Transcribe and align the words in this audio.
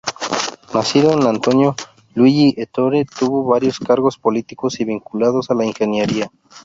Nacido 0.73 1.11
como 1.11 1.29
Antonio 1.29 1.75
Luigi 2.15 2.55
Ettore, 2.57 3.05
tuvo 3.05 3.45
varios 3.45 3.77
cargos 3.77 4.17
políticos 4.17 4.79
y 4.79 4.85
vinculados 4.85 5.51
a 5.51 5.53
la 5.53 5.63
ingeniería. 5.63 6.31